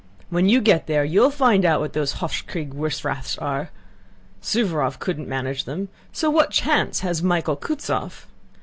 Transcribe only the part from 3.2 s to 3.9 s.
are!